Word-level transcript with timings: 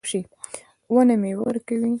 ونه 0.93 1.15
میوه 1.21 1.39
ورکوي 1.45 1.87